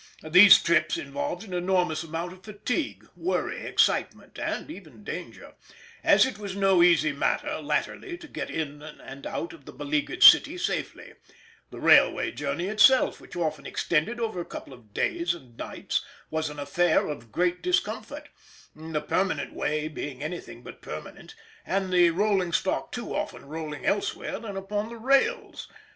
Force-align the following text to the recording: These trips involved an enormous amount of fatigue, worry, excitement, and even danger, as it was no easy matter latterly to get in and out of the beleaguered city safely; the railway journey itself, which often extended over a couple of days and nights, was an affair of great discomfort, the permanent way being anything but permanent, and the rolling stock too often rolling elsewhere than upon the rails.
These 0.27 0.63
trips 0.63 0.97
involved 0.97 1.43
an 1.43 1.53
enormous 1.53 2.01
amount 2.01 2.33
of 2.33 2.43
fatigue, 2.43 3.07
worry, 3.15 3.59
excitement, 3.59 4.39
and 4.39 4.71
even 4.71 5.03
danger, 5.03 5.53
as 6.03 6.25
it 6.25 6.39
was 6.39 6.55
no 6.55 6.81
easy 6.81 7.11
matter 7.11 7.61
latterly 7.61 8.17
to 8.17 8.27
get 8.27 8.49
in 8.49 8.81
and 8.81 9.27
out 9.27 9.53
of 9.53 9.65
the 9.65 9.71
beleaguered 9.71 10.23
city 10.23 10.57
safely; 10.57 11.13
the 11.69 11.79
railway 11.79 12.31
journey 12.31 12.65
itself, 12.65 13.21
which 13.21 13.35
often 13.35 13.67
extended 13.67 14.19
over 14.19 14.41
a 14.41 14.43
couple 14.43 14.73
of 14.73 14.91
days 14.91 15.35
and 15.35 15.55
nights, 15.55 16.03
was 16.31 16.49
an 16.49 16.57
affair 16.57 17.05
of 17.07 17.31
great 17.31 17.61
discomfort, 17.61 18.29
the 18.75 19.01
permanent 19.01 19.53
way 19.53 19.87
being 19.87 20.23
anything 20.23 20.63
but 20.63 20.81
permanent, 20.81 21.35
and 21.63 21.93
the 21.93 22.09
rolling 22.09 22.51
stock 22.51 22.91
too 22.91 23.13
often 23.15 23.45
rolling 23.45 23.85
elsewhere 23.85 24.39
than 24.39 24.57
upon 24.57 24.89
the 24.89 24.97
rails. 24.97 25.67